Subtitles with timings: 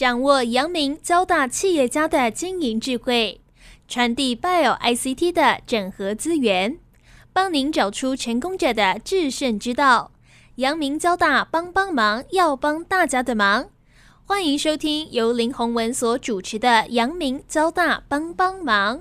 [0.00, 3.42] 掌握阳明交大企业家的经营智慧，
[3.86, 6.78] 传递 Bio ICT 的整合资源，
[7.34, 10.12] 帮您找出成功者的制胜之道。
[10.54, 13.68] 阳明交大帮帮忙，要帮大家的忙。
[14.24, 18.96] 欢迎收听由林宏文所主持的《阳明交大帮帮忙》。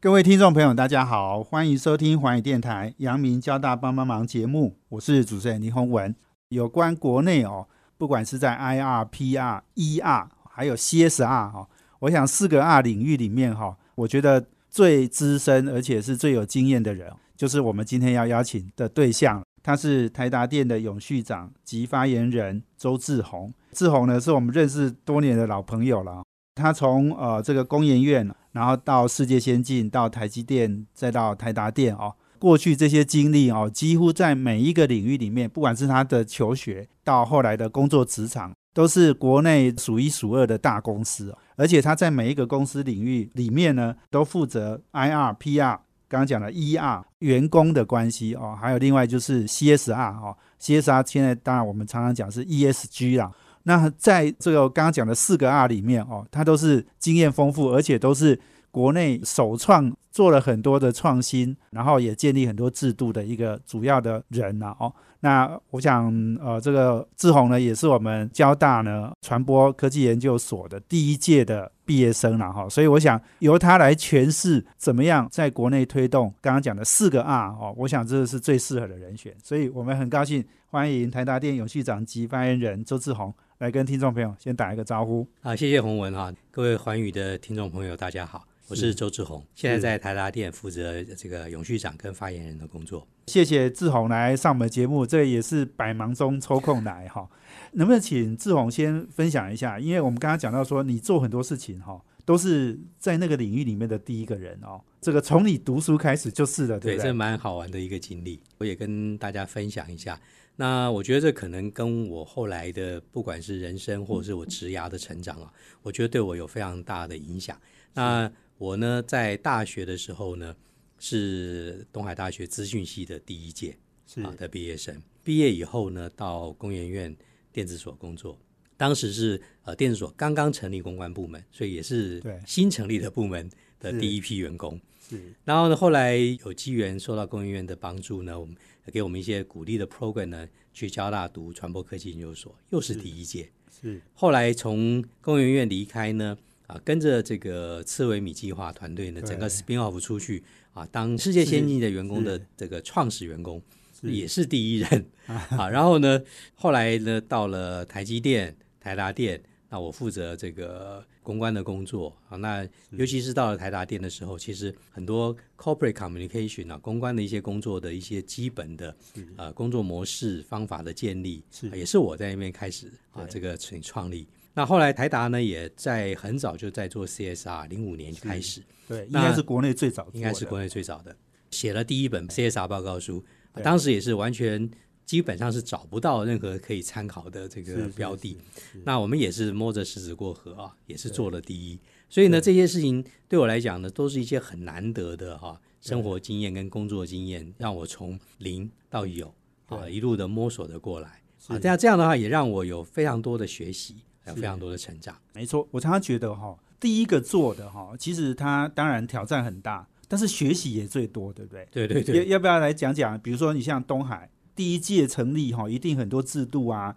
[0.00, 6.14] 各位听众朋友，大家好，欢迎收听环宇电台《阳明交大帮帮忙》节目，我是主持人林宏文。
[6.50, 7.66] 有关国内哦，
[7.98, 11.68] 不管是在 IR、PR、ER，还有 CSR 哈，
[11.98, 23.52] 我想四个 R 领域里面哈，我觉得最资深而且是最有经验的人，就是我们今天要邀请的对象，他是台达电的永续长及发言人周志宏。
[23.72, 26.22] 志宏呢，是我们认识多年的老朋友了。
[26.54, 32.14] 他从呃这个工研院，然后到世界先进，到台积电，再到台达电哦。
[32.38, 41.34] 过去这些经历哦，几乎在每一个领域里面，不管是他的求学，到后来的工作职场，都是国内数一数二的大公司。
[41.56, 53.30] 而且他在每一个公司领域里面呢，都负责 IR、PR，刚刚讲的 ER 员工的关系哦，还有另外就是 CSR 哦，CSR 现在当然我们常常讲是 ESG 啦。
[53.62, 58.38] 那在这个刚刚讲的四个 R 里面哦，他都是经验丰富，而且都是
[58.74, 64.92] 国内首创做了很多的创新，然后也建立很多制度的一个主要的人呐哦。
[65.20, 83.32] 那我想呃，这个志宏呢，也是我们交大呢传播科技研究所的第一届的毕业生了哈，所以我想由他来诠释怎么样在国内推动刚刚讲的四个 R 哦，我想这是最适合的人选，所以我们很高兴欢迎台达电永续长及发言人周志宏。
[83.58, 85.54] 来跟听众朋友先打一个招呼啊！
[85.54, 93.06] 谢谢洪文哈，各位环宇的听众朋友，大家好，我是周志宏，现在在台达电负责这个永续长跟发言人的工作。
[93.26, 97.28] 谢谢志宏来上我们节目，这也是百忙中抽空来哈。
[97.72, 99.78] 能不能请志宏先分享一下？
[99.78, 104.80] 因为我们刚刚讲到说，你做很多事情哈，都是在那个领域里面的第一个人哦。
[104.98, 107.04] 这个从你读书开始就是了，对对？
[107.04, 110.18] 这蛮好玩的一个经历，我也跟大家分享一下。
[110.56, 115.52] 那我觉得这可能跟我后来的不管是人生或者是我职涯的成长啊，
[115.82, 117.60] 我觉得对我有非常大的影响。
[117.92, 120.54] 那我呢，在大学的时候呢，
[120.98, 123.76] 是东海大学资讯系的第一届
[124.22, 125.02] 啊的毕业生。
[125.22, 127.16] 毕业以后呢，到工研院
[127.52, 128.38] 电子所工作，
[128.76, 133.50] 当时是呃电子所刚刚成立公关部门，所以也是新成立的部门
[133.80, 134.80] 的第一批员工。
[135.08, 138.56] 是，然后呢，后来有机缘受到工研院的帮助呢，我们。
[138.92, 143.50] 给我们一些鼓励的 program 呢，去交大读传播科技研究所，又是第一届。
[143.80, 150.42] 是后来从工研院离开呢，啊，跟着这个刺猬米计划团队呢，整个 spin off 出去
[150.72, 153.60] 啊，当世界先进的员工的这个创始员工，
[154.02, 155.68] 也是第一人 啊。
[155.68, 156.22] 然后呢，
[156.54, 159.42] 后来呢，到了台积电、台达电。
[159.70, 168.96] 那我负责这个公关的工作啊，那尤其是到了台达电的时候，其实很多 corporate communication 啊，公关的一些工作的一些基本的
[169.36, 171.42] 呃工作模式方法的建立，
[171.72, 174.28] 也是我在那边开始啊这个创创立。
[174.54, 181.14] 那后来台达呢，也在很早就在做 CSR，零五年开始，对，应该是国内最早，应该是国内最早的，
[181.50, 183.24] 写了第一本 CSR 报告书，
[183.62, 184.70] 当时也是完全。
[185.06, 188.38] 基本上是找不到任何可以参考的这个标的，
[188.84, 191.78] 那我们也是摸着石子过河啊，也是做了第一。
[192.08, 199.32] 所以呢，这些事情对我来讲呢，都是一些很难得的哈生活经验跟工作经验，让我从零到有
[199.66, 201.22] 啊一路的摸索的过来。
[201.48, 201.58] 啊。
[201.58, 205.16] 这样这样的话，也让我有非常多的学习，还有非常多的成长。
[205.32, 211.68] 没错，我常常觉得哈，第一个做的哈，其实它当然挑战很大，但是学习也最多，对不对？
[211.70, 212.16] 对对对。
[212.18, 213.18] 要要不要来讲讲？
[213.20, 214.30] 比如说你像东海。
[214.56, 216.94] 第一届成立哈，一定很多制度啊、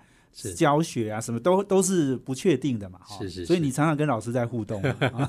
[0.56, 3.00] 教学啊，什么都都是不确定的嘛。
[3.18, 3.48] 是是。
[3.48, 4.80] 所以你常常跟老师在互动。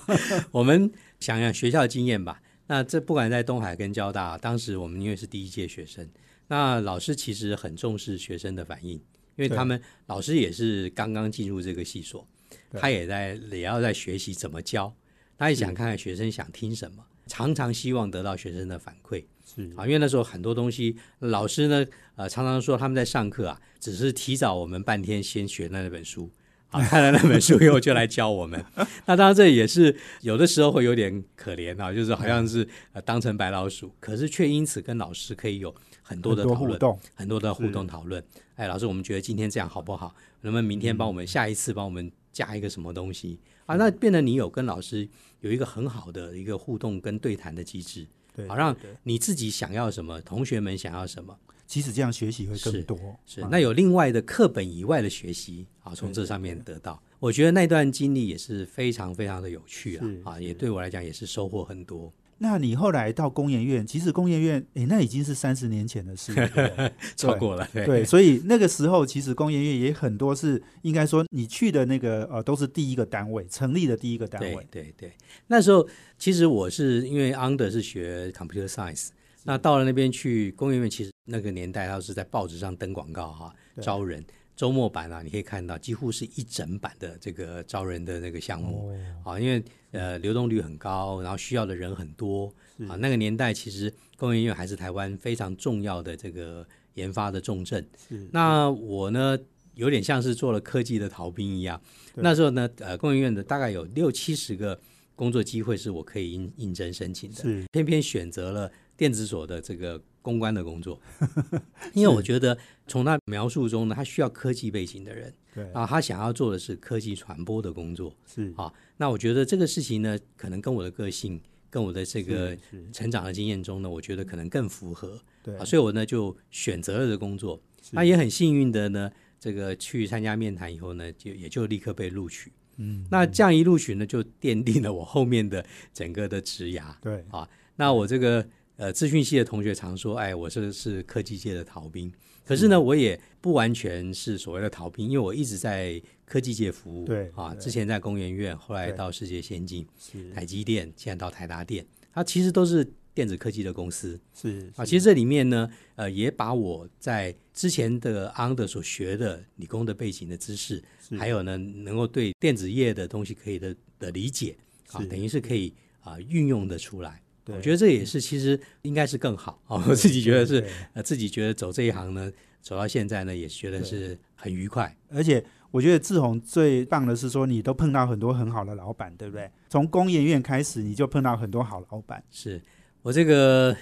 [0.53, 2.43] 我们想想学校的经验吧。
[2.67, 6.07] 那这不管在东海跟交大，当时我们因为是第一届学生，
[6.49, 9.01] 那老师其实很重视学生的反应，
[9.39, 12.27] 因为他们老师也是刚刚进入这个系所，
[12.73, 14.93] 他也在也要在学习怎么教，
[15.39, 19.25] 他也想看看学生想听什么，常常希望得到学生的反馈。
[19.47, 21.87] 是啊，因为那时候很多东西，老师呢，
[22.17, 26.31] 呃，常常说他们在上课啊，只是提早我们半天先学那本书，
[26.71, 28.63] 啊，看了那本书以后就来教我们。
[29.07, 35.75] 那当然这也是有的时候会有点可怜啊，就是好像是呃当成白老鼠，可是却因此跟老师可以有
[36.09, 36.81] 很多的讨论，
[37.15, 38.25] 很多的互动讨论。
[38.55, 40.15] 哎，老师，我们觉得今天这样好不好？
[40.41, 43.77] 能不能明天帮我们下一次帮我们加一个什么东西啊？
[43.77, 45.07] 那变得你有跟老师
[45.41, 48.07] 有一个很好的一个互动跟对谈的机制。
[48.47, 52.97] 好让你自己想要什么，同学们想要什么，其实这样学习会更多。
[53.27, 57.03] 是那有另外的课本以外的学习啊，从这上面得到。
[57.19, 62.13] 我觉得那段经历也是非常非常的有趣啊，啊，也对我来讲也是收获很多。
[62.41, 66.93] 那你后来到工研院，其实工研院，诶，那已经是三十年前的事了。
[67.17, 74.67] 错 过了，对对，所以那个时候其实工研院也很多是应该说你去的那个呃都是第一个单位成立的第一个单位。
[74.71, 75.13] 对对，
[75.49, 75.87] 那时候
[76.17, 79.09] 其实我是因为 under 是学 computer science，
[79.45, 84.25] 那到了那边去工研院，其实那个年代他是在报纸上登广告哈，对招人。
[84.59, 88.91] 周末版啊，你可以看到几乎是一整版的这个招人的那个项目
[89.25, 89.63] 哦，啊，因为
[89.93, 92.53] 呃流动率很高，然后需要的人很多
[92.89, 92.97] 啊。
[92.97, 97.89] 那个年代其实工研院还是台湾非常重要的这个研发的重镇。
[98.33, 99.39] 那我呢，
[99.75, 101.81] 有点像是做了科技的逃兵一样。
[102.17, 104.77] 那时候呢，呃，工研院的大概有六七十个
[105.15, 111.01] 工作机会是我可以应应征申请的，偏偏选择了电子所的这个公关的工作，
[111.95, 118.71] 因为我觉得从他描述中呢，他需要科技背景的人对啊，他想要做的是科技传播的工作是啊。
[118.99, 121.41] 那我觉得这个事情呢，可能跟我的个性。
[121.71, 122.57] 跟我的这个
[122.95, 127.61] 成长的经验中呢，我觉得可能更符合对啊，所以我呢就选择了这工作。
[127.91, 132.51] 那也很幸运的呢，这个去参加面谈以后呢，就也就立刻被录取。
[132.79, 135.63] 嗯那这样一录取呢，就奠定了我后面的
[135.93, 136.95] 整个的职涯。
[137.03, 137.47] 对啊，
[137.77, 138.49] 那我这个
[138.79, 142.11] 呃资讯系的同学常说，哎，我这个是科技界的逃兵。
[142.47, 147.05] 可是呢，我也不完全是所谓的逃兵，因为我一直在科技界服务。
[147.05, 154.19] 对啊，之前在工研院，后来到世界先进、是台积电，现在到台达电，它其实都是电子科技的公司。
[154.33, 160.83] 是啊，其实这里面呢，呃，也把我在之前的 under 所学的理工的背景的知识，
[161.19, 164.57] 还有呢，能够对电子业的东西可以的的理解
[164.93, 167.21] 啊，等于是可以啊、运用的出来。
[167.49, 170.63] 对我觉得这也是其实应该是更好啊，我自己觉得是
[170.93, 172.31] 呃，自己觉得走这一行呢，
[172.61, 174.95] 走到现在呢，也觉得是很愉快。
[175.09, 179.51] 而且我觉得志宏最棒的是说，你都碰到很多很好的老板，对不对？
[179.71, 182.23] 从工研院开始，你就碰到很多好老板。
[182.31, 182.63] 是
[183.01, 183.75] 我这个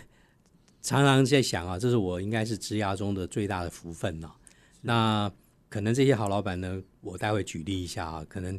[0.80, 4.30] 常常在想啊，这是我应该是职涯中的最大的福分呢、
[4.82, 5.28] 那
[5.68, 8.56] 可能这些好老板呢，我待会举例一下啊，可能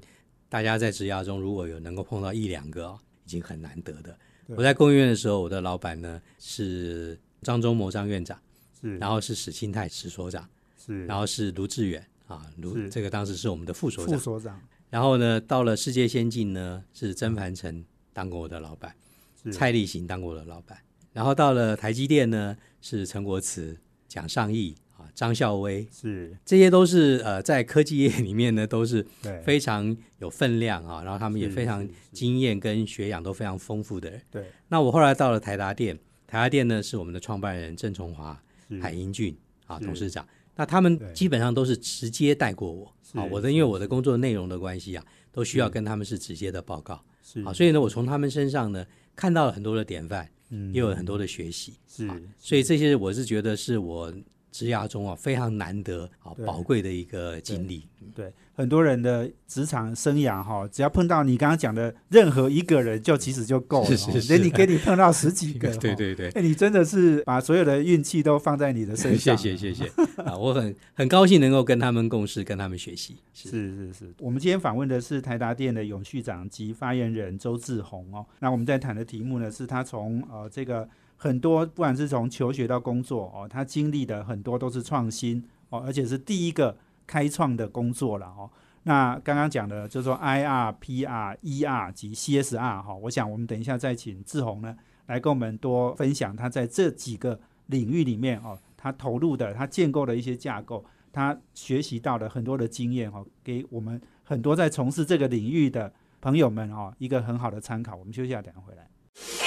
[0.50, 4.18] 大家在职涯中如果有能够碰到一两个、哦，已经很难得的。
[4.47, 4.55] 对。
[4.55, 8.39] 我在工研院的时候，我的老板呢是张忠谋张院长，
[8.81, 12.89] 是，然后是史清泰史所长，是，然后是卢志远啊，卢是。
[12.89, 14.13] 这个当时是我们的副所长。
[14.15, 14.59] 副所长。
[14.89, 17.83] 然后呢，到了世界先进呢，是曾凡成
[18.13, 18.95] 当过我的老板。
[19.44, 19.51] 是。
[19.51, 20.77] 蔡立行当过我的老板，
[21.13, 23.77] 然后到了台积电呢，是陈国慈、
[24.07, 24.87] 蒋尚义啊、
[25.17, 29.03] 张孝威，是，这些都是呃在科技业里面呢都是，
[29.43, 34.21] 非常有分量啊，然后他们也非常经验跟学养都非常丰富的人。
[34.29, 35.97] 对，那我后来到了台达电，
[36.27, 38.39] 台达电呢是我们的创办人郑崇华、
[38.79, 39.35] 海英俊
[39.65, 40.23] 啊董事长，
[40.55, 47.03] 那他们基本上都是直接带过我啊，我的因为我的工作内容的关系啊，都需要跟他们是直接的报告。
[47.23, 48.85] 是，好，所以呢，我从他们身上呢
[49.15, 50.71] 看到了很多的典范，嗯。
[50.71, 54.13] 也有很多的学习，是，所以这些我是觉得是我
[54.57, 57.83] 职涯中啊非常难得啊对宝贵的一个经历。
[58.15, 63.89] 对很多人的职场生涯哈，只要碰到你刚刚讲的任何一个人，就其实就够了哦。
[63.89, 69.38] 是是是连你给你碰到十几 个，对哈对对，哎，你真的是把所有的运气都放在你的身谢上。
[69.38, 69.92] 谢谢谢谢
[70.24, 73.18] 啊，我很很高兴能够跟他们共事，跟他们学习。
[73.33, 78.25] 是是是是，我们今天访问的是台达店的永续长及发言人周志宏哦。
[78.39, 88.50] 那我们在谈的题目呢，是他从呃这个很多，不管是从求学到工作哦，他经历的很多都是创新哦，而且是第一个开创的工作了哦。
[88.83, 100.86] 那刚刚讲的，就是说 IR、PR、ER 及 CSR 哈、我想我们等一下再请志宏呢来跟我们多分享他在这几个领域里面哦，他投入的、他建构的一些架构。
[101.13, 107.95] 他学习到的很多的经验哦，给我们很多在从事这个领域的朋友们哦一个很好的参考。
[107.95, 109.47] 我们休息下，等下回来。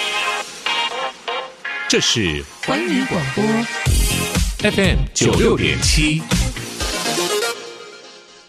[1.90, 3.42] 这是环宇广播
[4.70, 6.22] FM 九六点七。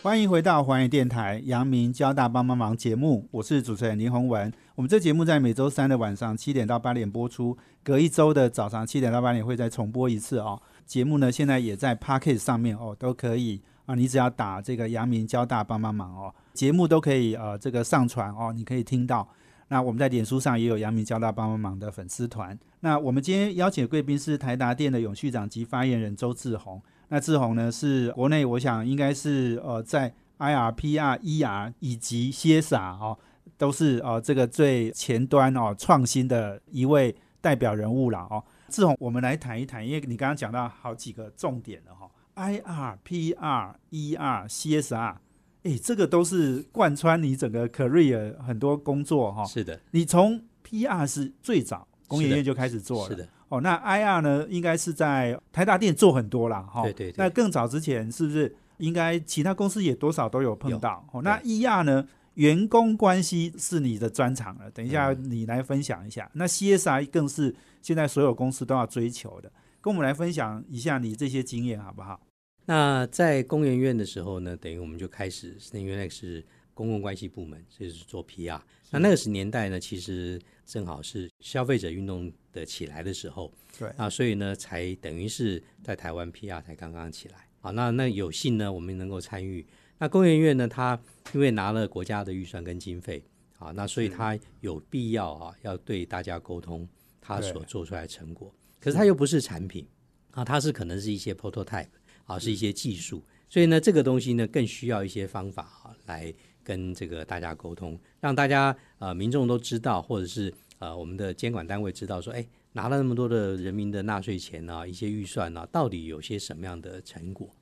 [0.03, 4.53] 欢迎回到环宇电台阳明交大帮帮忙节目，我是主持人林宏文。
[4.75, 10.61] 我们这节目在每周三的晚上七点到八点播出，隔一周的早上七点到八点会再重播一次哦。
[10.85, 19.27] 节目呢现在也在 p o c k e t 上面哦，都可以啊，你只要打这个阳明交大帮帮忙哦，节目都可以呃这个上传哦，你可以听到。
[19.71, 22.59] 那我们在脸书上也有阳明交大帮帮忙的粉丝团。
[22.81, 26.81] 那我们今天邀请的贵宾是台达电的永续长及发言人周志宏。
[27.07, 33.17] 那志宏呢是国内我想应该是呃在 IR、PR、ER 以及 CSR 哦，
[33.57, 38.43] 都是呃这个最前端哦创新的一位代表人物了哦。
[38.67, 45.15] 志宏，我们来谈一谈，因为你刚刚讲到好几个重点了哈、IR、PR、ER、CSR，
[45.63, 49.45] 哎，这个都是贯穿你整个 career 很多工作哈。
[49.45, 53.27] 是的，你从 PR 是最早工业院就开始做了，是的。
[53.49, 56.83] 哦，那 IR 呢，应该是在台大店做很多啦，哈。
[56.83, 57.13] 对对。
[57.17, 61.05] 那更早之前是不是应该其他公司也多少都有碰到？
[61.11, 66.29] 哦，那 ER 呢，员工关系是你的专长了，等一下你来分享一下。
[66.33, 69.51] 那 CSI 更是现在所有公司都要追求的，
[69.81, 72.19] 跟我们来分享一下你这些经验好不好？
[72.65, 78.61] 那在工研院的时候呢，等于我们就开始，那原来是公共关系部门，就是做 PR。
[78.91, 87.71] 那那个时年代呢，其实正好是消费者运动的起来的时候，对啊，所以呢，才等于是在台湾 PR 才刚刚起来啊。
[87.71, 89.65] 那那有幸呢，我们能够参与。
[89.97, 90.99] 那工研院呢，它
[91.33, 93.23] 因为拿了国家的预算跟经费
[93.57, 96.87] 啊，那所以它有必要啊，要对大家沟通
[97.19, 98.53] 它所做出来的成果。
[98.79, 99.87] 可是它又不是产品
[100.31, 101.87] 啊，它是可能是一些 prototype。
[102.31, 106.33] 啊，是一些技术，所以呢，这个东西呢，更需要一些方法啊，来
[106.63, 117.53] 跟这个大家沟通，让大家呃民众都知道，或者是呃我们的监管单位知道，说，哎，拿了那么多的人民的纳税钱啊，一些预算啊，到底有些什么样的成果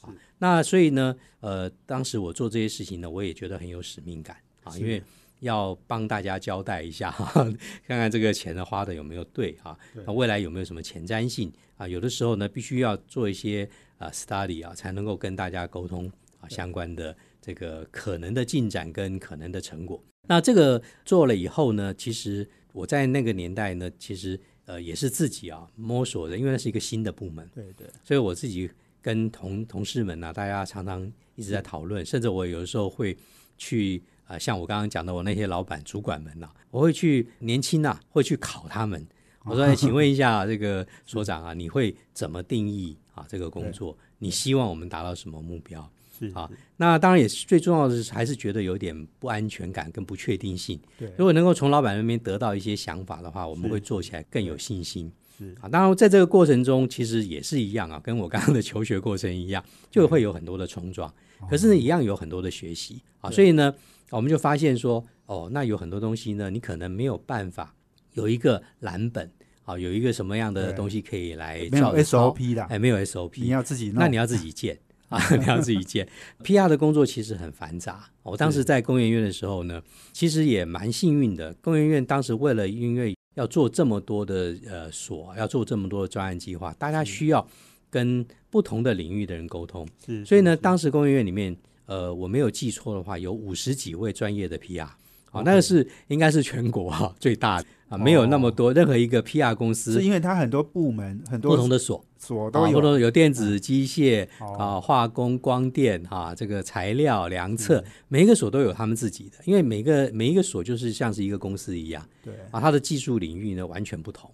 [0.00, 0.12] 啊？
[0.38, 5.00] 那所以呢，呃，当时我做这些事情呢，我也觉得很有使命感啊，因为
[5.40, 7.10] 要帮大家交代一下，
[7.86, 11.86] 看看这个钱呢花的有没有对啊，那未来有没有什么前瞻性啊？
[11.86, 13.68] 有的时候呢，必须要做一些。
[13.98, 16.10] 啊，study 啊，才能够跟大家沟通
[16.40, 20.02] 啊，相关的这个可能的进展跟可能的成果。
[20.28, 27.48] 那这个做了以后呢，其实我在那个年代呢，其实呃也是自己啊摸索的，因为那是一个新的部门。
[27.54, 27.88] 对对。
[28.02, 33.16] 所以我自己跟同同事们呢，大家常常一直在讨论，甚至我有的时候会
[33.56, 39.06] 去啊，像我刚刚讲的，我那些老板主管们呐，我会去年轻啊，会去考他们。
[39.46, 42.96] 我说， 请问一下这个所长啊，你会怎么定义？
[43.14, 45.90] 啊，这个工作，你希望我们达到什么目标？
[46.18, 50.78] 是啊，那当然也是最重要的是，还是觉得有点不安全感跟不确定性。
[50.98, 55.10] 对，如果能够从老板那边得到一些想法的话，我们会做起来更有信心。
[55.38, 61.12] 是啊，当然在这个过程中，其实也是一样啊，跟我刚刚的求学过程一样， 就会有很多的冲撞，
[61.48, 63.30] 可是呢，一样有很多的学习啊。
[63.30, 63.74] 所以呢，
[64.10, 67.74] 我们就发现说，哦，那有很多东西呢，你可能没有办法
[68.12, 69.30] 有一个蓝本。
[69.66, 71.68] 好，有一个什么样的东西可以来？
[71.72, 74.78] 没有 SOP 的，哎，没有 SOP，你要自己，那你要自己建
[75.10, 76.08] 啊，你要自己建。
[76.44, 78.08] PR 的工作其实很繁杂。
[78.22, 79.82] 我当时在工研院的时候呢，
[80.12, 81.52] 其实也蛮幸运的。
[81.54, 87.44] 工研院当时为了因为要做这么多的呃所，要做这么多的专案计划，大家需要
[87.90, 89.84] 跟不同的领域的人沟通。
[90.06, 91.56] 是，所以呢，当时工研院里面，
[91.86, 94.88] 呃，我没有记错的话，有五十几位专业的 PR。
[95.36, 97.66] 好，那个是应该是全国哈最大的。
[97.88, 104.26] 啊，没有那么多，任何一个 PR 公司是因为它很多部门，很多不同的所所都有，有电子、机械
[104.58, 114.28] 啊、化工、光电哈，这个材料、量测，每一个所都有他们自己的，因为每个每一个所就是像是一个公司一样，对啊，它的技术领域呢完全不同。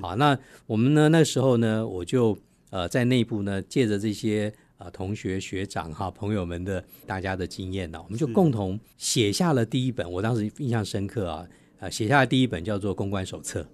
[0.00, 2.34] 好，那我们呢那时候呢，我就
[2.70, 4.50] 呃在内部呢借着这些
[4.84, 11.48] 呃同学学长哈朋友们的大家的经验呢，我们就共同写下了第一本，我当时印象深刻啊。
[11.80, 13.66] 啊，写下的第一本叫做《公关手册》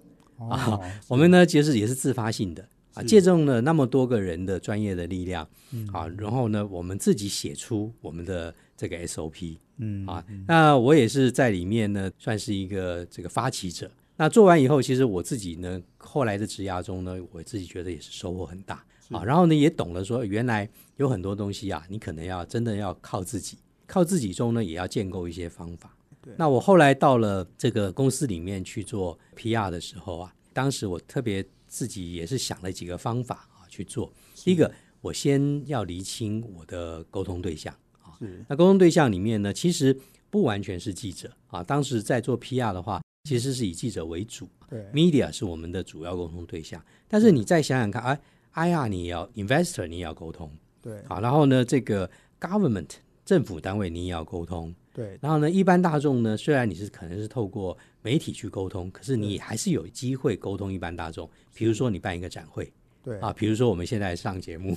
[0.49, 0.77] 啊，
[1.07, 13.89] 我们呢其实也是自发性的啊，借重了那么多个人的专业的力量嗯啊，然后呢，我们自己写出我们的这个 SOP，嗯啊，那我也是在里面呢，算是一个这个发起者。
[14.17, 25.95] 那做完以后，其实我自己呢，后来的职涯中呢，我自己觉得也是收获很大啊，然后呢，也懂了说，原来有很多东西啊，你可能要真的要靠自己，靠自己中呢，也要建构一些方法。
[26.37, 34.13] 那我后来到了这个公司里面去做 PR 的时候啊，当时我特别自己也是想了几个方法啊去做。
[34.35, 38.13] 第一个，我先要厘清我的沟通对象啊。
[38.47, 39.97] 那沟通对象里面呢，其实
[40.29, 41.63] 不完全是记者啊。
[41.63, 46.79] 当时在做 PR 的话，其实是以记者为主，对，media 是我们的主要沟通对象。
[47.07, 48.19] 但是你再想想看，哎
[48.53, 52.89] ，IR 你也要 investor 你也要沟通，对，好，然后呢，这个 government
[53.25, 54.73] 政府单位你也要沟通。
[54.93, 61.29] 对，然后呢，一般大众呢，虽然你是可能是透过媒体去沟通，可是你还是有机会沟通一般大众。
[61.53, 62.69] 比如说你办一个展会，
[63.01, 64.75] 对啊，比如说我们现在上节目，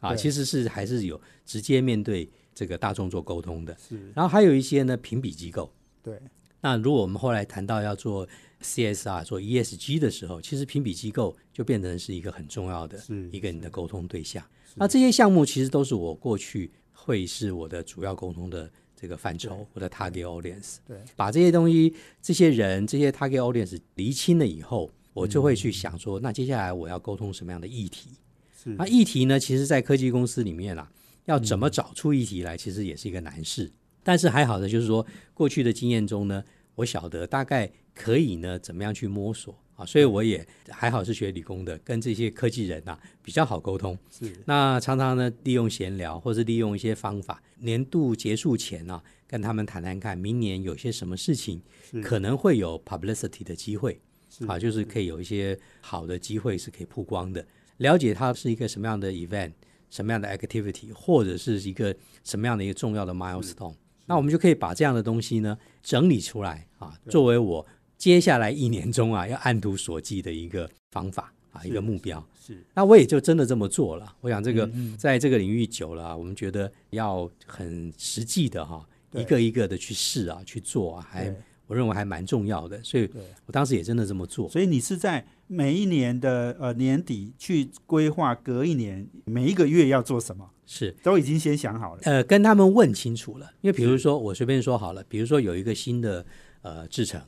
[0.00, 3.74] 啊，其实是还是有直接面对这个大众做沟通的。
[3.78, 6.20] 是，然后还有一些呢评比机构，对。
[6.60, 8.26] 那如果我们后来谈到要做
[8.64, 12.98] CSR、做 ESG 的时候，其实评比机构就变成是一个很重要的
[13.30, 14.44] 一个你的沟通对象。
[14.74, 18.70] 那这些项目其实都是我过去会是我的主要沟通的。
[18.96, 28.08] 这个范畴，我的 target audience，对，把这些东西、这些人、这些 target audience 厘清了以后，我就会去想说，那接下来我要沟通什么样的议题？
[28.56, 29.38] 是，那议题呢？
[29.38, 30.90] 其实，在科技公司里面啊，
[31.26, 33.70] 要怎么找出议题来，其实也是一个难事。
[34.02, 35.04] 但是还好的就是说，
[35.34, 36.42] 过去的经验中呢，
[36.76, 39.56] 我晓得大概可以呢怎么样去摸索？
[39.76, 43.98] 啊，所以我也还好是学理工的，跟这些科技人呐比较好沟通。
[44.10, 44.32] 是。
[44.44, 51.60] 那常常呢利用闲聊，或是利用一些方法，年度结束前呢、跟他们谈谈看，明年有些什么事情
[52.02, 54.00] 可能会有 publicity 的机会。
[54.48, 57.46] 啊，就是可以有一些好的机会是可以曝光的，
[57.76, 59.52] 了解它是一个什么样的 event，
[59.90, 67.64] 什么样的 activity，或者是一个什么样的一个重要的 milestone，那我们就可以把这样的东西呢整理出来啊，作为我
[68.04, 72.22] 接下来一年中啊要按图索骥的一个方法啊，一个目标。
[72.38, 74.14] 是那我也就真的这么做了。
[74.20, 81.34] 我想这个嗯嗯在这个领域久了啊，我们觉得要很实际的哈，对一个一个的去试啊，去做啊，还
[81.66, 82.78] 我认为还蛮重要的。
[82.82, 83.22] 所以对。
[83.46, 84.50] 我当时也真的这么做。
[84.50, 92.02] 所以你是在每一年的呃年底去规划隔一年每一个月要做什么，是，都已经先想好了。
[92.04, 93.50] 呃，跟他们问清楚了。
[93.62, 96.26] 因为比如说，我随便说好了，比如说有一个新的
[96.60, 97.18] 呃制程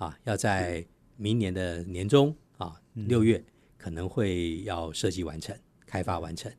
[0.00, 0.84] 啊，要在
[1.16, 3.42] 明年的年中啊嗯六月
[3.76, 6.50] 可能会要设计完成、开发完成。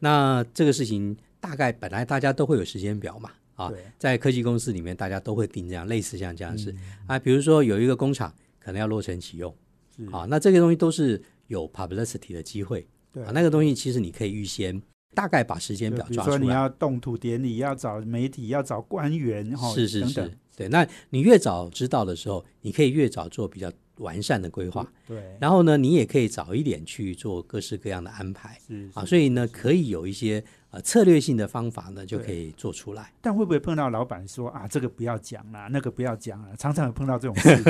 [0.00, 3.30] 那这个事情大概本来大家都会有时间表嘛。
[3.54, 6.78] 啊，在科技公司里面，大家都会定这样类似像这样的事、嗯
[7.08, 7.18] 啊。
[7.18, 9.52] 比如说有一个工厂可能要落成启用
[10.12, 13.32] 啊，那这些东西都是有 publicity 的机会对啊。
[13.34, 14.80] 那个东西其实你可以预先
[15.12, 16.36] 大概把时间表抓出来。
[16.38, 20.68] 比如说你要动土典礼，要找媒体，要找官员，哈，是是等等是，对。
[20.68, 24.84] 那你越早知道的时候，你可以越早做比较完善的规划。
[25.06, 29.04] 对，然后呢，你也可以早一点去做各式各样的安排是啊。
[29.04, 33.12] 所以呢，可以有一些呃策略性的方法呢，就可以做出来。
[33.20, 36.56] 但会不会碰到老板说啊，这个不要讲了，那个不要讲了？
[36.56, 37.62] 常常有碰到这种事，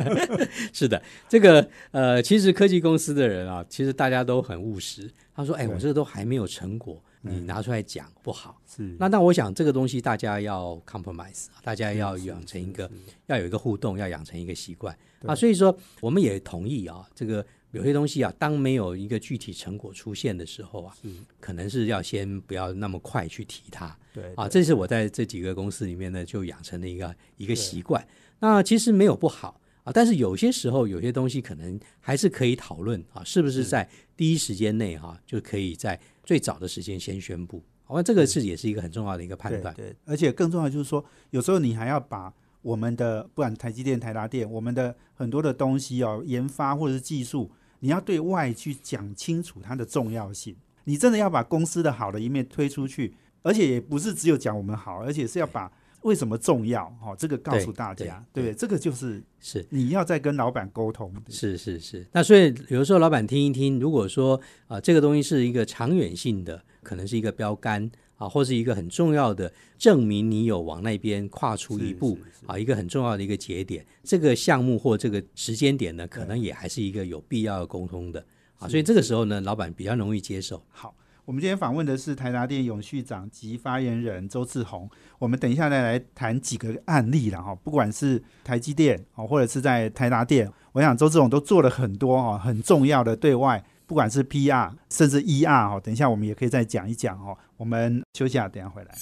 [0.72, 5.10] 是的，这个呃，其实科技公司的人啊，其实大家都很务实。
[5.34, 8.60] 他说：“哎，我这个都还没有成果，你嗯拿出来讲不好。
[8.66, 12.90] 是那那我想这个东西大家要 compromise，大家要养成一个
[13.26, 15.34] 要有一个互动，要养成一个习惯啊。
[15.34, 21.08] 所以说，我们也同意啊，这个有些东西啊，当没有一个具体成果出现的时候啊，是
[21.40, 24.48] 可能是要先不要那么快去提它对啊。
[24.48, 28.06] 这是我在这几个公司里面呢，就养成了一个一个习惯。
[28.38, 37.62] 那其实没有不好啊，但是有些时候有些东西可能还是可以讨论啊，是不是在第一时间内哈、就可以在最早的时间先宣布。
[37.84, 39.72] 好，那这个是也是一个很重要的一个判断。
[39.74, 50.56] 对对，而且更重要就是说，有时候你还要把我们的不管台积电、台达电，我们的很多的东西哦，研发或者是技术，你要对外去讲清楚它的重要性。
[50.82, 55.70] 你真的要把公司的好的一面推出去，而且也不是只有讲我们好，而且是要把
[56.06, 56.84] 为什么重要？
[57.02, 58.54] 哦，这个告诉大家，对对不对？
[58.54, 59.66] 这个就是是。
[59.70, 61.12] 你要再跟老板沟通。
[61.28, 72.16] 是是是，那所以有的时候老板听一听，如果说啊、这个东西是一个长远性的，可能是一个标杆啊，或是一个很重要的证明你有往那边跨出一步
[72.46, 78.24] 啊，一个很重要的一个节点，这个项目或这个时间点呢，可能也还是一个有必要要沟通的
[78.60, 80.62] 啊，所以这个时候呢，老板比较容易接受。
[80.70, 80.94] 好，
[81.26, 84.88] 我们今天访问的是台达电永续长及发言人周志宏。
[85.18, 97.36] 我们等一下再来谈几个案例了哈，不管是台积电哦，或者是在台达电，我想周志宏都做了很多哈很重要的对外，不管是 PR 甚至 ER 哈，等一下我们也可以再讲一讲哦。
[97.56, 98.94] 我们休息下，等下回来。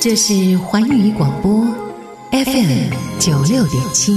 [0.00, 1.64] 这是环宇广播
[2.30, 4.12] FM 九六点七。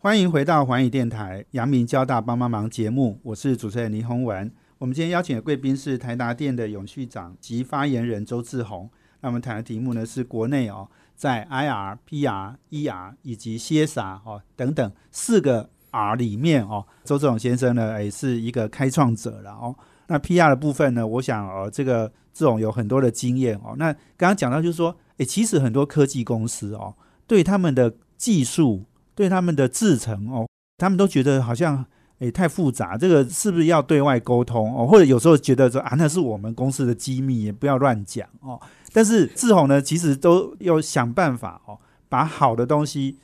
[0.00, 4.48] 欢迎回到环宇电台阳明交大帮帮忙节目，我是主持人林宏文。
[4.78, 8.88] 我们今天邀请的贵宾是台达电的永续长及发言人周志宏。
[9.22, 19.74] 那我们谈的题目呢是国内哦，在 IR、PR、ER 以及 CSR 哦等等四个 R 里面哦，周志宏先生呢也是一个开创者了哦。
[20.06, 23.74] 那 PR 的部分呢，我想哦这个志宏有很多的经验哦。
[23.76, 26.94] 那刚刚讲到就是说，诶，其实很多科技公司哦，
[27.26, 28.84] 对他们的技术
[29.18, 31.84] 对他们的制程哦，他们都觉得好像
[32.20, 34.86] 诶太复杂，这个是不是要对外沟通哦？
[34.86, 38.60] 或者有时候觉得说啊，那是我们公司的机密，也不要乱讲哦。
[38.92, 41.76] 但是志宏呢，其实都要想办法哦，
[42.08, 43.18] 把好的东西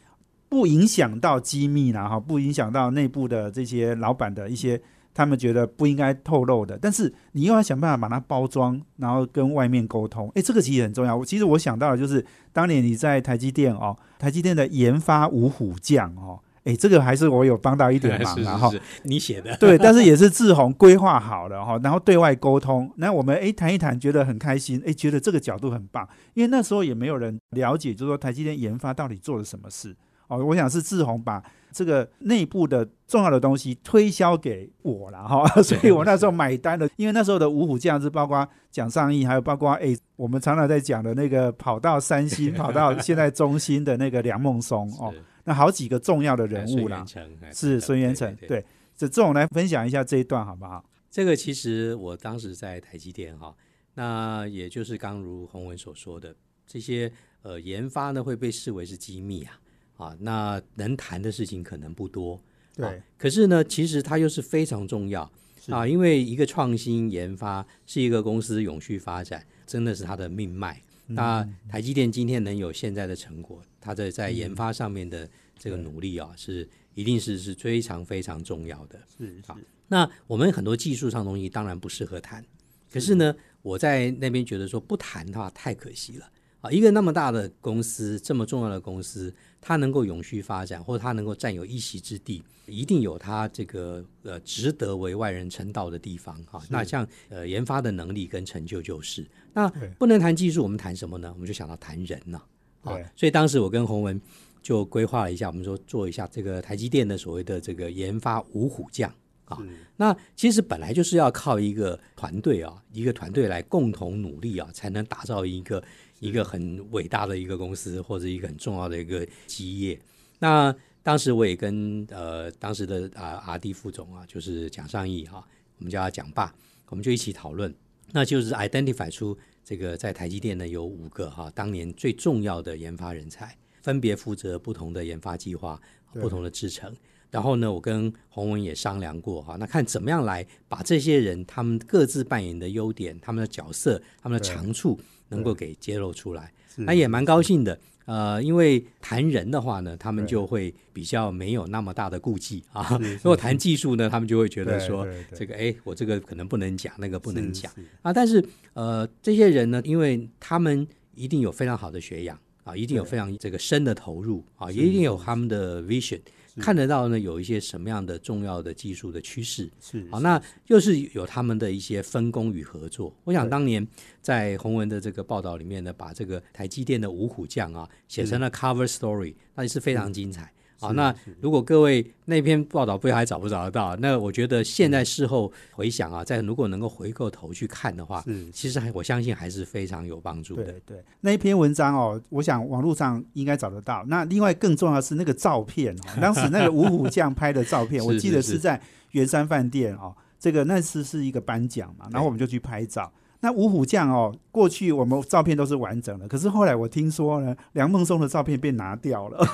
[0.48, 4.82] 不影响到机密啦，哈，不影响到内部的这些老板的一些
[5.14, 11.24] 他们觉得不应该透露的，但是你又要想办法把它包装，然后跟外面沟通，诶，这个其实很重要。
[11.24, 18.70] 其实我想到的就是当年你在台积电哦，台积电的研发五虎将哦，诶，这个还是我有帮到一点忙啊 哈。
[18.70, 19.56] 是是是，你写的。
[19.58, 29.94] 对，但是也是志宏规划好了哈，然后对外沟通，那我们诶谈一谈，觉得很开心，诶觉得这个角度很棒，因为那时候也没有人了解，就是说台积电研发到底做了什么事
[30.34, 31.42] 哦，哦，我想是志宏把
[31.72, 36.88] 这个内部的重要的东西推销给我了哈， 所以我那时候买单了。
[36.96, 45.12] 因为那时候的五虎将是包括蒋尚义，还有包括哎，我们常常在讲的那个跑到三星、跑到 现在中心的那个梁孟松哦，
[45.44, 47.04] 那好几个重要的人物啦，
[47.52, 48.34] 是孙元成。
[48.46, 48.64] 对，
[48.96, 50.84] 这这种来分享一下这一段好不好？
[51.10, 53.54] 这个其实我当时在台积电哈，
[53.94, 56.34] 那也就是刚如洪文所说的，
[56.66, 57.10] 这些
[57.42, 59.58] 呃研发呢会被视为是机密啊。
[59.96, 62.40] 啊，那能谈的事情可能不多，
[62.74, 63.02] 对。
[63.16, 65.30] 可是呢，其实它又是非常重要
[65.68, 70.82] 啊，因为一个创新研发是一个公司永续发展，真的是它的命脉。
[71.06, 75.28] 那台积电今天能有现在的成果，它的在研发上面的
[75.58, 78.98] 这个努力啊，是一定是是非常非常重要的。
[79.18, 79.56] 是啊，
[79.88, 82.44] 那我们很多技术上东西当然不适合谈，
[82.90, 86.30] 可是呢，我在那边觉得说不谈的话太可惜了。
[86.62, 89.34] 啊，一个那么大的公司，这么重要的公司，
[89.66, 96.62] 它能够永续发展，或者它能够占有一席之地，一定有它这个呃值得为外人称道的地方哈。
[96.68, 99.66] 那像呃研发的能力跟成就就是，那
[99.98, 101.32] 不能谈技术，我们谈什么呢？
[101.32, 102.38] 我们就想到谈人呢。
[102.82, 104.20] 啊，所以当时我跟洪文
[104.60, 109.10] 就规划了一下，我们说做一下这个台积电的所谓的这个研发五虎将
[109.46, 109.58] 啊。
[109.96, 115.82] 那其实本来就是要靠一个团队啊，一个团队来共同努力啊，才能打造一个。
[116.20, 120.00] 一个很伟大的一个公司，或者一个很重要的一个基业。
[120.38, 125.46] 那当时我也跟呃当时的啊阿弟副总啊，就是蒋尚义哈，
[125.78, 126.54] 我们叫他蒋爸，
[126.88, 127.72] 我们就一起讨论，
[128.12, 135.80] 那就是 identify 出这个在台积电呢有五个哈当年最重要的研发人才，分别负责不同的研发计划、
[136.12, 136.94] 不同的制程。
[137.30, 144.98] 然后呢，我跟洪文也商量过哈，那看怎么样来把这些人他们各自扮演的优点、他们的角色、他们的长处。
[145.34, 147.78] 能够给揭露出来，那也蛮高兴的。
[148.06, 152.98] 呃，因为谈人的话呢，他们就会比较没有那么大的顾忌啊。
[153.22, 158.12] 如果谈技术呢，他们就会觉得说，这个哎，我这个可能不能讲，那个不能讲啊。
[158.12, 158.44] 但是
[158.74, 166.20] 呃，这些人呢，因为他们一定有非常好的学养啊，一定有非常这个深的投入啊，也一定有他们的 vision。
[166.56, 169.70] 看得到呢，有一些什么样的重要的技术的趋势。
[169.80, 173.14] 是好，那又是有他们的一些分工与合作。
[173.24, 173.86] 我想当年
[174.20, 180.52] 在洪文的这个报道里面呢，把这个台积电的五虎将啊写成了 cover story，那也是非常精彩。
[180.78, 183.96] 好，那如果各位那篇报道不知道还找不找得到？
[183.96, 190.64] 那我觉得现在事后回想啊，在如果能够回过头去看的话，其实还我相信还是非常有帮助的。
[190.64, 194.04] 对对，那一篇文章哦，我想网络上应该找得到。
[194.08, 198.80] 那另外更重要的是那个照片，当时那个五虎将拍的照片， 我记得是在
[199.12, 203.10] 圆山饭店哦，这个那次是一个颁奖嘛，然后我们就去拍照。
[203.44, 209.46] 那五虎将哦，过去我们照片都是完整的，可是后来我听说呢，梁孟松的照片被拿掉了，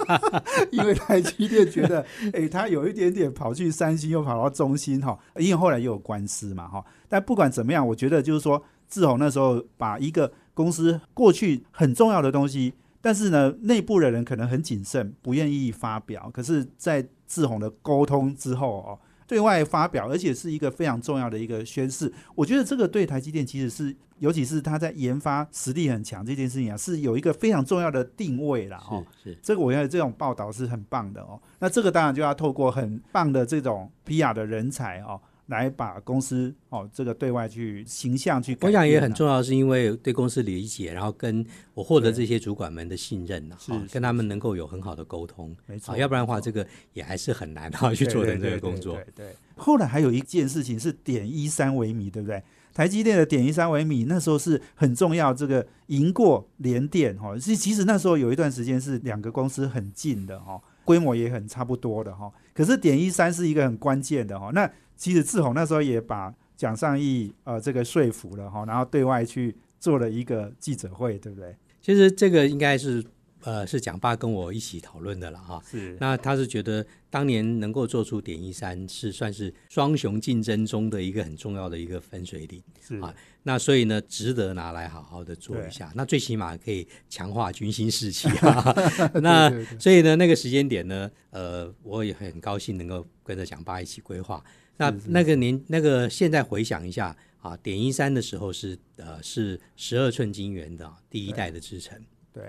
[0.70, 6.84] 因为台积电觉得，哎，他有一点点跑去三星，又跑到中心哈，因为后来又有官司嘛哈。
[7.08, 18.98] 但不管怎么样，我觉得就是说，志宏那时候把一个公司过去很重要的东西，但是呢，内部的人可能很谨慎，不愿意发表，可是，在志宏的沟通之后哦。
[19.32, 22.12] 对外发表，而且是一个非常重要的一个宣誓。
[22.34, 29.02] 我觉得这个对台积电其实是，尤其是它在研发实力很强这件事情啊，是有一个非常重要的定位了哦。
[29.24, 31.40] 是这个，我觉得这种报道是很棒的哦。
[31.60, 35.18] 那这个当然就要透过很棒的这种 PR 的人才哦。
[35.46, 48.98] 来把公司哦，这个对外去形象去，我想也很重要，是因为对公司理解，然后跟我获得这些主管们的信任呢，是跟他们能够有很好的沟通，没错，要不然的话，这个也还是很难哈去做成这个工作。
[49.14, 52.42] 对，后来还有一件事情是点一三微米，对不对？
[52.72, 64.70] 台积电的点一三微米那时候是很重要，这个赢过联电哈，其其实那时候有一段时间是两个公司很近的哈，规模也很差不多的哈，可是点一三是一个很关键的哈，那。
[65.02, 71.56] 其实志宏那时候也把蒋尚义呃这个说服了哈，然后对外去做了一个记者会，对不对？
[71.80, 73.04] 其实这个应该是
[73.40, 75.60] 呃是蒋爸跟我一起讨论的了哈。
[75.68, 75.96] 是。
[75.98, 82.62] 那他是觉得当年能够做出点一三是算是双雄竞争中的一个很重要的一个分水岭。
[82.80, 83.12] 是啊。
[83.42, 85.90] 那所以呢，值得拿来好好的做一下。
[85.96, 88.72] 那最起码可以强化军心士气啊。
[89.20, 94.40] 那所以呢，那个时间点呢，呃，我也很高兴能够跟着蒋爸一起规划。
[94.76, 102.00] 那那个年那个现在回想一下啊，点一三的时候是呃是十二寸晶圆的第一代的制程，
[102.32, 102.44] 对。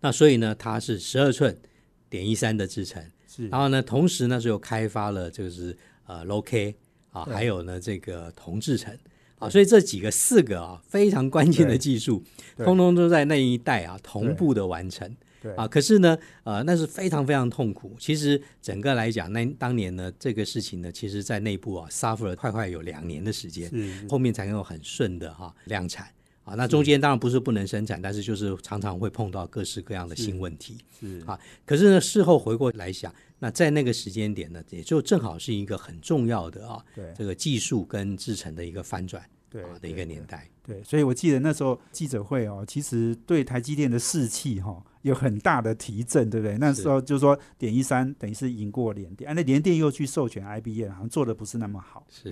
[0.00, 1.56] 那所以呢，它是十二寸
[2.08, 3.48] 点一三的制程，是。
[3.48, 6.74] 然后呢，同时呢就开发了就是呃 low K
[7.10, 8.96] 啊，还有呢这个铜制程。
[9.38, 12.22] 啊，所以这几个四个啊非常关键的技术，
[12.58, 15.10] 通通都在那一代啊同步的完成。
[15.40, 15.66] 对啊。
[15.66, 17.94] 可是呢，呃，那是非常非常痛苦。
[17.98, 26.08] 其实整个来讲，那当年呢，这个事情呢，其实在内部啊，suffer 了快快有两年的时间，是后面才能够很顺的哈、量产。
[26.42, 30.78] 啊，那中间当然不是不能生产，但是就是常常会碰到各式各样的新问题。
[30.98, 40.48] 是啊，可是呢，事后回过来想，那在那个时间点呢，也就正好是一个很重要的啊，对这个技术跟制程的一个翻转对啊的一个年代。
[40.66, 46.58] 对，所以我记得那时候记者会哦，其实对台积电的士气哈、有很大的提振，对不对？
[46.58, 52.06] 那时候就是说点一三等于是赢过联电，啊，那联电又去授权 IBM，好像做的不是那么好。
[52.10, 52.30] 是，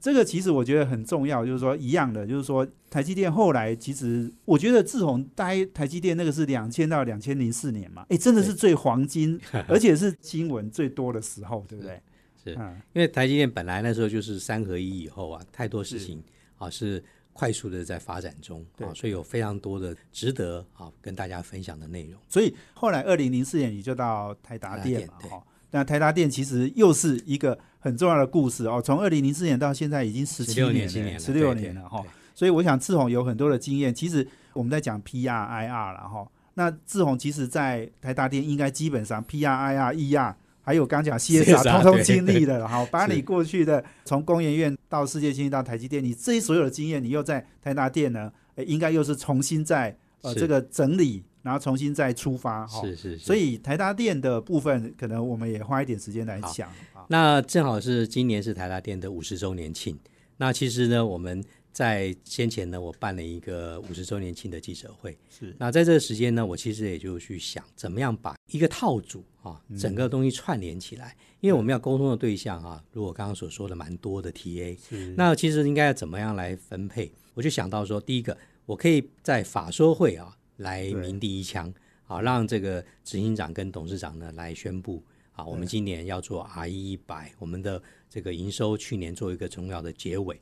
[0.00, 12.00] 这个其实我觉得很重要，就是说一样的，就是说台积电后来其实我觉得自从待台积电那个是两千到两千零四年嘛，哎，真的是最黄金， 而且是新闻最多的时候，对不对？
[12.44, 16.20] 是嗯，因为台积电本来那时候就是三合一以后啊，太多事情
[16.58, 17.00] 啊是
[17.32, 22.20] 快速的在发展中对啊，所以有非常多的值得啊跟大家分享的内容。
[22.28, 25.44] 所以后来二零零四年你就到台达店嘛台达电，对哈。
[25.70, 32.04] 那台达店其实又是一个很重要的故事哦，从二零零四年到现在已经十七16年年了，十六年了哈。
[32.34, 33.94] 所以我想志宏有很多的经验。
[33.94, 36.30] 其实我们在讲 PR、IR 了哈。
[36.54, 42.86] 那志宏其实在台达店应该基本上 PR、IR、ER，还有刚讲 CSR，CSR 通通对经历了哈。
[42.90, 52.80] 把你过去的从工研院到世界先进到台积电，你这些所有的经验，你又在台达电呢，诶应该又是重新在呃是这个整理，然后重新再出发哈。
[52.80, 57.04] 是是是，所以台达电的部分，可能我们也花一点时间来讲啊。
[57.08, 59.98] 那正好是今年是台达电的五十周年庆。
[60.38, 65.16] 那其实呢，我们在先前呢，我办了一个五十周年庆的记者会。
[65.30, 71.16] 是那在这个时间呢，我其实也就去想，怎么样把一个套组啊，整个东西串联起来。
[71.40, 77.10] 因为我们要沟通的对象啊，如我刚刚所说的蛮多的 TA，是那其实应该要怎么样来分配？
[77.34, 81.72] 我就想到说，第一个，我可以在法说会啊来鸣第一枪，
[82.06, 90.38] 啊，让这个执行长跟董事长呢来宣布啊，我们今年要做 R 一一百，我们的这个营收去年做一个重要的结尾。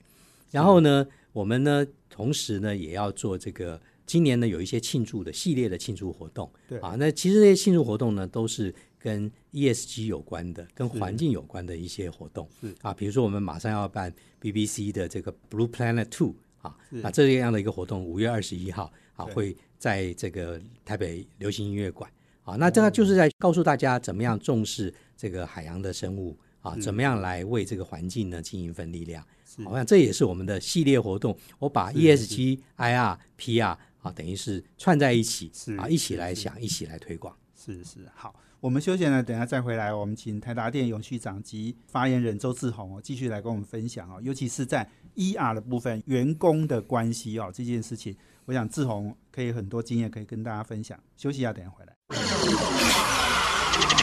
[0.51, 6.51] 然后呢，我们呢同时呢也要做这个，今年呢有一些庆祝的系列的庆祝活动。
[6.69, 6.79] 对。
[6.81, 12.49] 啊，那其实这些庆祝活动呢都是跟 ESG 有关的，跟环境有关的一些活动。
[12.61, 12.75] 是。
[12.83, 16.97] 啊，比如说我们马上要办 BBC 的这个 Blue Planet Two 啊，是。
[16.97, 22.11] 那这样的一个活动，五月二十一号啊会在这个台北流行音乐馆。
[22.43, 29.25] 啊，那这个就是在告诉大家怎么样重视这个海洋的生物啊，怎么样来为这个环境呢尽一份力量。
[29.57, 37.35] 是好像这也是我们的系列活动，我把 ESG、IR、PR 啊，等于是串在一起是啊，一起来想，一起来推广。
[37.57, 50.99] 是是好，我们休闲呢，等下再回来，我们请台达电永续长及发言人周志宏哦，继续来跟我们分享哦，尤其是在 ER 的部分，员工的关系哦这件事情，我想志宏可以很多经验可以跟大家分享。
[51.17, 51.93] 休息一下，等下回来。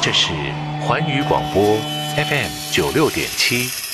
[0.04, 0.34] 这是
[0.86, 1.78] 环宇广播
[2.16, 3.87] FM 九六点七。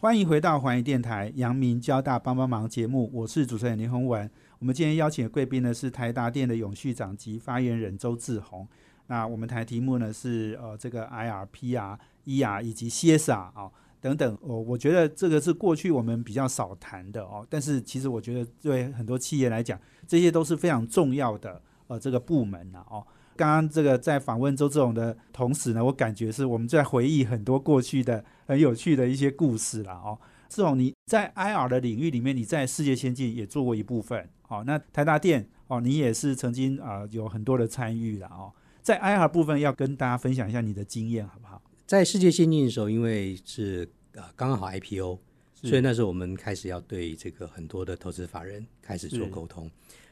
[0.00, 4.30] 欢迎回到环宇电台阳明交大帮帮忙节目，我是主持人林宏文。
[4.58, 8.66] 我们今天邀请的贵宾呢是台达电的永续长及发言人周志宏。
[9.08, 14.38] 那我们谈的题目呢是呃这个 IRP 啊、ER 以及 CSR 啊、等等。
[14.40, 23.06] 哦，我觉得这个是过去我们比较少谈的哦，但是其实我觉得对很多企业来讲，这些都是非常重要的呃这个部门啊哦。
[23.40, 30.18] 刚刚这个在访问周志勇的同时呢，我感觉是我们在回忆很多过去的很有趣的一些故事了哦。
[30.50, 38.52] 志勇，你在 IR 的领域里面，你在世界先进也做过一部分，哦，那台达电哦，你也是曾经啊、呃有很多的参与了哦。
[38.82, 41.62] 在 IR 部分要跟大家分享一下你的经验，好不好？
[41.86, 45.18] 在世界先进的时候，因为是呃刚好 IPO，
[45.54, 49.70] 所以那时候我们开始要对这个很多的投资法人开始做沟通。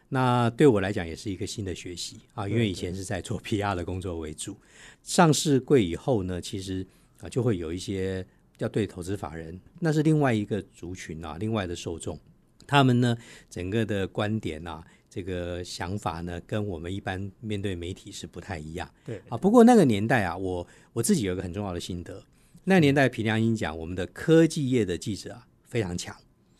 [0.08, 4.56] 那对我来讲也是一个新的学习啊，因为以前是在做 PR 的工作为主。
[5.02, 6.86] 上市柜以后呢，其实
[7.20, 8.26] 啊就会有一些
[8.58, 12.18] 要对投资法人，那是另外一个族群啊，另外的受众，
[12.66, 13.16] 他们呢
[13.50, 18.90] 整个的观点啊，这个想法呢，跟我们一般面对媒体是不太一样。
[19.04, 22.24] 对啊，不过那个年代啊，我我自己有一个很重要的心得，
[22.64, 26.16] 那年代凭良英讲，我们的科技业的记者啊非常强。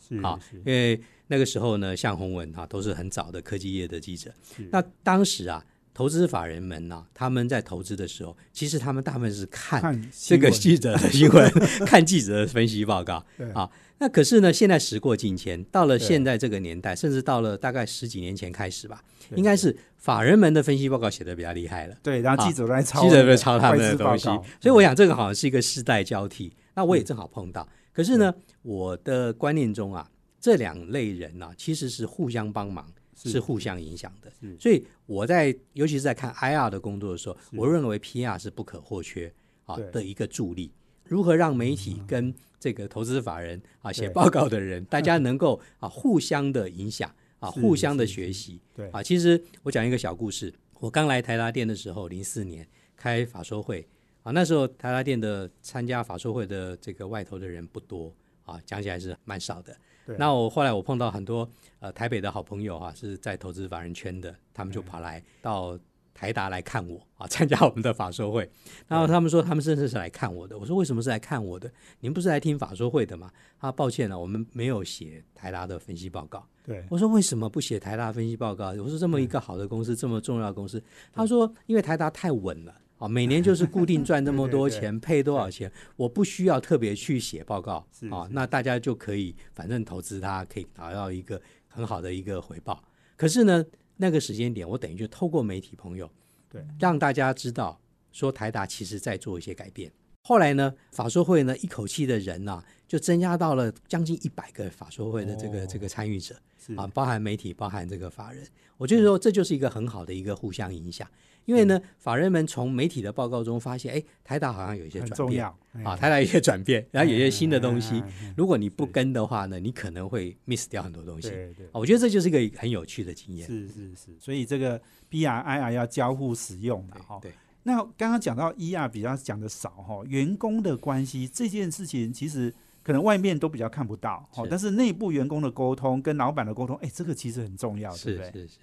[0.07, 0.99] 是啊是因为
[1.29, 4.33] 那个时候呢，向洪文哈、都是很早的科技业的记者。
[4.71, 5.65] 那当时啊，
[5.95, 11.51] 投资法人们呢、他们在投资的时候，其实他们大部分是看看 这个记者的新闻，
[11.87, 13.71] 看记者的分析报告对啊。
[14.01, 21.97] 那可是呢，现在时过境迁，到了对现在这个年代，甚至到了大概十几年前开始吧，对应该是法人们的分析报告写的比较厉害了。
[22.01, 24.27] 对，然后记者在抄记者在抄他们的东西，
[24.61, 26.53] 所以我想这个好像是一个世代交替。
[26.75, 30.09] 那我也正好碰到，可是呢，我的观念中啊，
[30.41, 34.33] 这两类人呢、其实是互相帮忙，是是互相影响的。
[34.59, 39.33] 所以我在尤其是在看 IR 的工作的时候，我认为 PR 是不可或缺
[39.65, 40.73] 啊的一个助力。
[41.05, 48.61] 如何让媒体跟这个投资法人啊写对报告的人， 大家能够啊互相的影响啊，互相的是学习。
[48.75, 50.53] 对啊，其实我讲一个小故事。
[50.81, 53.85] 我刚来台达店的时候，零四年开法说会
[54.23, 58.15] 啊，那时候台达店的参加法说会的这个外头的人不多
[58.49, 59.77] 啊，讲起来是蛮少的。
[60.17, 61.47] 那我后来我碰到很多
[61.81, 65.79] 呃台北的好朋友哈、是在投资法人圈的，他们就跑来到
[66.15, 68.51] 台达来看我啊，参加我们的法说会。
[68.87, 71.71] 然后他们说他们甚至是来看我的，我说为什么是来看我的？
[72.01, 73.31] 您不是来听法说会的吗？
[73.61, 76.43] 他抱歉了，我们没有写台达的分析报告。
[76.65, 78.69] 对我说为什么不写台达分析报告？
[78.71, 80.83] 我说这么一个好的公司，这么重要的公司，
[81.13, 82.75] 他说因为台达太稳了。
[82.99, 92.83] 啊，每年就是固定赚这么多对对钱，配多少钱，我不需要特别去写报告是啊，那大家就可以反正投资它，可以达到一个很好的一个回报。
[93.17, 93.65] 可是呢，
[93.97, 96.11] 那个时间点，我等于就透过媒体朋友，
[96.49, 97.81] 对，让大家知道
[98.13, 99.91] 说台达其实在做一些改变。
[100.23, 106.35] 后来呢，法说会呢一口气的人呐、就增加到了将近一百个法说会的这个、哦这个参与者
[106.77, 108.45] 啊，包含媒体，包含这个法人。
[108.77, 111.09] 我就是说这就是一个很好的一个互相影响，
[111.49, 115.43] 因为呢，法人们从媒体的报告中发现，哎，台达好像有一些很转变
[115.83, 118.05] 啊，台达有一些转变，然后有一些新的东西
[118.37, 121.31] 如果你不跟的话呢，你可能会 miss 掉很多东西。
[121.31, 123.47] 对对啊，我觉得这就是一个很有趣的经验。
[123.47, 127.19] 是是是，所以这个 B R I R 要交互使用的哈。
[127.23, 127.33] 对，
[127.63, 132.55] 那刚刚讲到 E R 比较讲的少哈，员工的关系这件事情其实
[132.89, 138.33] 可能外面都比较看不到哈，是但是内部员工的沟通跟老板的沟通，哎，这个其实很重要，对是不对？
[138.33, 138.59] 是是，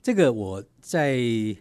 [0.00, 1.18] 这个我在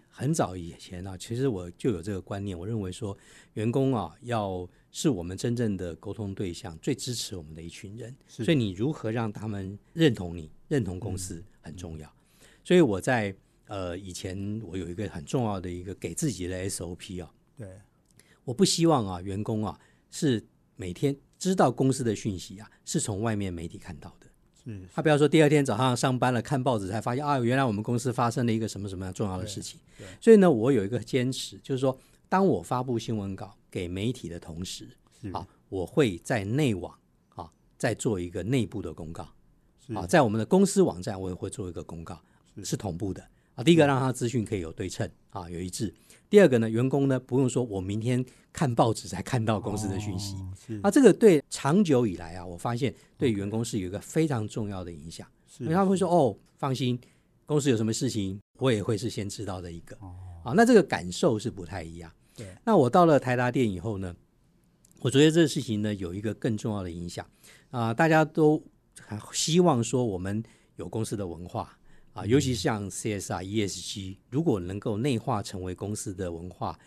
[0.09, 3.17] 很早以前啊，其实我就有这个观念，我认为说
[3.53, 11.45] 员工啊要是我们真正的沟通对象，最支持我们的一群人，所以你如何让他们认同你、认同公司嗯。
[11.61, 12.07] 很重要。
[12.63, 17.67] 所以我在呃以前我有一个很重要的一个给自己的 SOP 啊，对。
[18.43, 19.79] 我不希望啊员工啊
[20.11, 20.45] 是
[20.75, 24.27] 每天知道公司的讯息啊是从外面媒体看到的。
[24.63, 29.77] 嗯他不要说第二天早上上班了，看报纸才发现啊，原来我们公司发生了一个什么什么样重要的事情。
[30.21, 34.87] 所以呢，我有一个坚持，就是说，当我发布新闻稿给媒体的同时，
[35.21, 36.97] 是啊，我会在内网
[37.35, 39.27] 啊再做一个内部的公告
[39.85, 42.17] 是啊，在我们的公司网站我也会做一个公告，
[42.55, 43.21] 是是同步的
[43.55, 43.61] 啊。
[43.61, 45.93] 第一个让他资讯可以有对称啊，有一致。
[46.33, 50.35] 第二个呢，员工呢不用说我明天看报纸才看到公司的讯息。
[50.81, 55.27] 啊，这个对长久以来啊，我发现对员工是有一个非常重要的影响。
[55.47, 56.99] 是因为他们会说：“哦，放心，
[57.45, 59.95] 公司有什么事情，我也会是先知道的一个。
[59.97, 62.11] 哦啊，那这个感受是不太一样。
[62.35, 64.15] 对那我到了台达店以后呢，
[65.01, 67.23] 我觉得这个事情呢有一个更重要的影响
[67.69, 68.59] 啊、大家都
[68.99, 70.43] 很希望说我们
[70.77, 71.77] 有公司的文化
[72.13, 76.79] 啊，尤其像 CSR、ESG，如果能够内化成为公司的文化，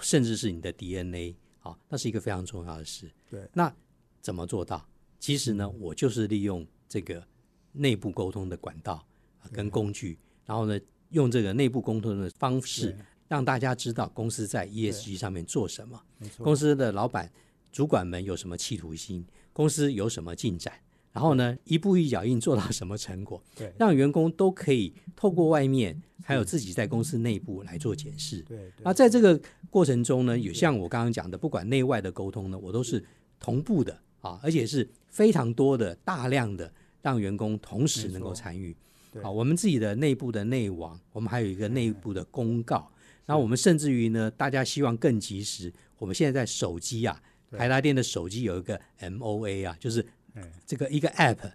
[0.00, 3.10] 甚至是你的 DNA 啊，那是一个非常重要的事。
[3.28, 3.48] 对。
[3.52, 3.74] 那
[4.20, 4.86] 怎么做到？
[5.18, 7.26] 其实呢，我就是利用这个
[7.72, 9.06] 内部沟通的管道、
[9.40, 10.78] 啊、跟工具，然后呢，
[11.10, 12.94] 用这个内部沟通的方式，
[13.26, 15.98] 让大家知道公司在 ESG 上面做什么，
[16.38, 17.32] 公司的老板、
[17.72, 20.78] 主管们有什么企图心，公司有什么进展，
[21.14, 23.72] 然后呢，一步一脚印做到什么成果，对。
[23.78, 28.40] 让员工都可以透过外面，还有自己在公司内部来做检视。
[28.40, 28.82] 对对。
[28.82, 33.02] 那在这个过程中呢，有像我刚刚讲的，不管内外的沟通呢，我都是
[33.38, 38.76] 同步的啊，而且是非常多的、大量的让员工同时能够参与。
[39.12, 39.22] 对。
[39.22, 42.90] 啊，我们自己的内部的内网，我们还有一个内部的公告，
[43.24, 47.56] 然后我们甚至于呢，大家希望更及时，我们现在在手机啊，对。
[47.56, 50.23] 台达电的手机有一个 MOA 啊，就是哎
[50.66, 51.52] 这个一个 App，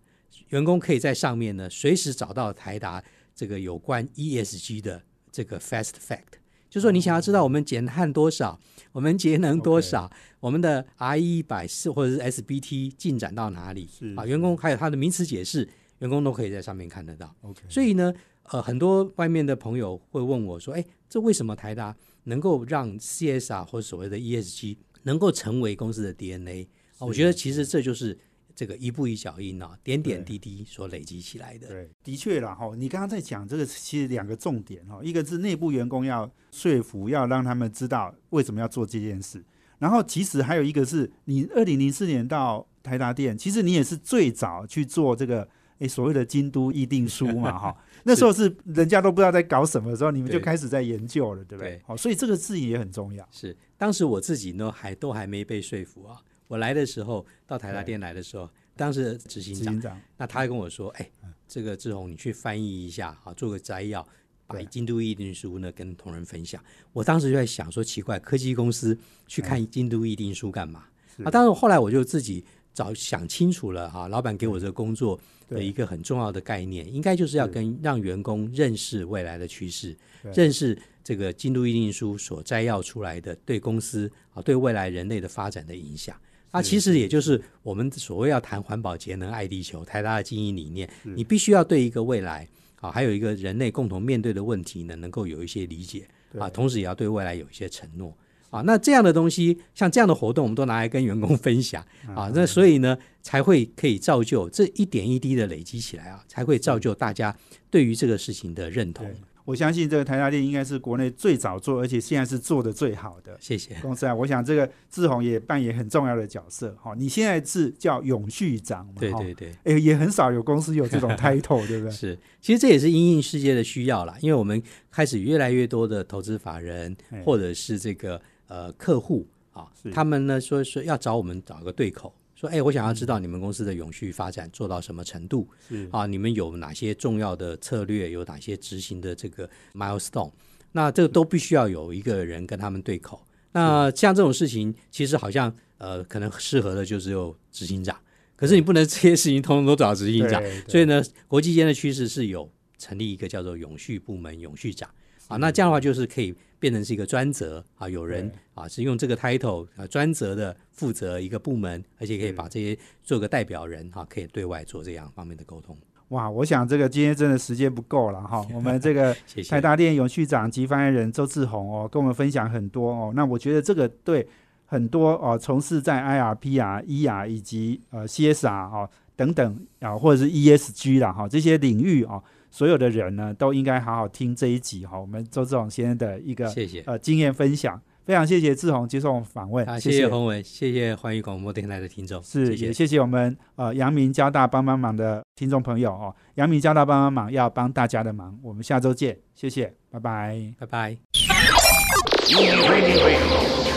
[0.50, 3.04] 员工可以在上面呢随时找到台达
[3.36, 6.40] 这个有关 ESG 的这个 Fast Fact，
[6.70, 8.60] 就说你想要知道我们减碳多少，
[8.92, 14.26] 我们节能多少，我们的 RE 一百四或者是 SBT 进展到哪里是啊？
[14.26, 15.68] 员工还有他的名词解释，
[16.00, 17.34] 员工都可以在上面看得到。
[17.42, 18.14] OK，所以呢，
[18.44, 28.18] 呃，很多外面的朋友会问我说：“哎，这为什么台达能够让 CSR 或者所谓的 ESG 能够成为公司的 DNA？” 啊，我觉得其实这就是
[28.60, 31.70] 这个一步一脚印啊，点点滴滴所累积起来的。
[31.70, 39.42] 对，的确啦哈，你刚刚在讲这个，其实两个重点哈，一个是内部员工要说服，要让他们知道为什么要做这件事，
[39.78, 45.48] 然后其实还有一个是你二零零四年到台达店，其实你也是最早去做这个。
[45.80, 51.82] 诶，所谓的京都议定书嘛， 哈，那时候是人家都不知道在搞什么的时候，你们就开始在研究了，对不对对？
[51.86, 53.26] 好，所以这个事情也很重要。
[53.32, 56.18] 是，当时我自己呢还都还没被说服啊。
[56.50, 60.02] 我来的时候，到台达店来的时候，当时的执行长。
[60.18, 61.08] 那他还跟我说：“哎，
[61.48, 64.06] 这个志宏，你去翻译一下啊，做个摘要，
[64.48, 66.60] 把京都议定书呢跟同仁分享。
[66.92, 68.98] 我当时就在想说，奇怪，科技公司
[69.28, 70.86] 去看京都议定书干嘛？
[71.16, 71.22] 是。
[71.22, 72.44] 啊，当然后来我就自己
[72.74, 75.20] 找想清楚了哈、老板给我这个工作
[75.50, 77.52] 的一个很重要的概念，应该就是要是。
[77.52, 79.96] 跟让员工认识未来的趋势，
[80.34, 86.20] 认识这个京都议定书所摘要出来的对公司啊对未来人类的发展的影响。
[86.52, 92.48] 那其实也就是我们所谓要谈环保节能爱地球，台大的经营理念，你必须要对一个未来
[92.82, 98.18] 啊，还有一个人类共同面对的问题呢，能够有一些理解啊，同时也要对未来有一些承诺
[98.50, 98.62] 啊。
[98.62, 102.32] 那这样的东西，像这样的活动，我们都拿来跟员工分享嗯啊。
[102.34, 107.36] 那所以呢，才会可以造就这一点一滴的累积起来啊，才会造就大家
[107.70, 109.16] 对于这个事情的认同对。
[109.50, 113.74] 我相信这个台达电应该是国内最早做，而且现在是做的最好的谢谢。
[113.82, 114.14] 公司啊。
[114.14, 116.72] 我想这个志宏也扮演很重要的角色。
[116.80, 118.94] 哈，你现在是叫永续长嘛？
[119.00, 119.52] 对对对。
[119.64, 121.92] 哎，也很少有公司有这种 title，对不对？
[121.92, 135.90] 是，其实这也是因应世界的需要啦，因为我们开始越来越多的投资法人哎或者是这个呃客户啊，他们呢说说要找我们找个对口，说哎，我想要知道你们公司的永续发展做到什么程度是。
[135.92, 140.32] 啊，你们有哪些重要的策略，有哪些执行的这个 milestone，
[140.72, 143.22] 那这个都必须要有一个人跟他们对口。
[143.52, 148.00] 那像这种事情，其实好像呃，可能适合的就只有执行长，
[148.38, 154.90] 可是你不能 这些事情通通都找执行长，所以呢，国际间的趋势是有成立一个叫做永续部门、永续长
[155.30, 165.78] 啊，那这样的话就是可以变成是一个专责啊，有人啊是用这个 title 啊专责的负责一个部门，而且可以把这些做个代表人哈、可以对外做这样方面的沟通。
[166.10, 168.44] 哇，我想这个今天真的时间不够了哈。
[168.52, 169.16] 我们这个
[169.48, 173.14] 台达电永续长及发言人周志宏哦，跟我们分享很多哦。
[173.16, 174.28] 那我觉得这个对
[174.66, 185.00] 很多哦从事在 IRP 啊、ER 以及呃 CSR 哦等等啊，或者是 ESG 啦哈这些领域哦，所有的人呢都应该好好听这一集哈。
[185.00, 200.54] 我们周志宏先生的一个谢谢呃经验分享，非常谢谢志宏接受我们访问，啊，谢谢谢洪文，谢谢环宇广播电台的听众，是，谢谢也谢谢我们呃阳明交大帮帮忙的听众朋友哦，阳明交大帮帮忙要帮大家的忙，我们下周见，谢谢，拜拜。
[200.60, 200.98] 拜拜。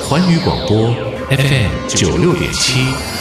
[0.09, 0.93] 环宇广播
[1.31, 3.12] FM 九六点七。